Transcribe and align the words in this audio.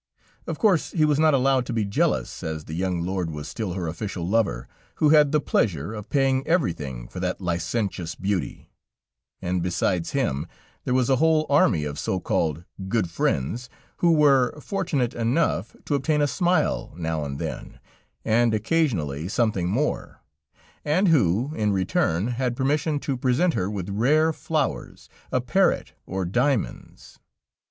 Of 0.47 0.57
course 0.57 0.93
he 0.93 1.05
was 1.05 1.19
not 1.19 1.35
allowed 1.35 1.67
to 1.67 1.73
be 1.73 1.85
jealous, 1.85 2.41
as 2.41 2.65
the 2.65 2.73
young 2.73 3.03
lord 3.03 3.29
was 3.29 3.47
still 3.47 3.73
her 3.73 3.85
official 3.87 4.27
lover, 4.27 4.67
who 4.95 5.09
had 5.09 5.31
the 5.31 5.39
pleasure 5.39 5.93
of 5.93 6.09
paying 6.09 6.41
everything 6.47 7.07
for 7.07 7.19
that 7.19 7.39
licentious 7.39 8.15
beauty, 8.15 8.71
and 9.43 9.61
besides 9.61 10.13
him, 10.13 10.47
there 10.85 10.95
was 10.95 11.07
a 11.07 11.17
whole 11.17 11.45
army 11.51 11.83
of 11.85 11.99
so 11.99 12.19
called 12.19 12.63
"good 12.87 13.11
friends," 13.11 13.69
who 13.97 14.11
were 14.13 14.59
fortunate 14.59 15.13
enough 15.13 15.75
to 15.85 15.93
obtain 15.93 16.19
a 16.21 16.25
smile 16.25 16.91
now 16.97 17.23
and 17.23 17.37
then, 17.37 17.79
and 18.25 18.55
occasionally, 18.55 19.27
something 19.27 19.67
more, 19.69 20.23
and 20.83 21.09
who, 21.09 21.53
in 21.53 21.71
return, 21.71 22.25
had 22.29 22.57
permission 22.57 22.99
to 23.01 23.15
present 23.15 23.53
her 23.53 23.69
with 23.69 23.87
rare 23.87 24.33
flowers, 24.33 25.09
a 25.31 25.39
parrot 25.39 25.93
or 26.07 26.25
diamonds. 26.25 27.19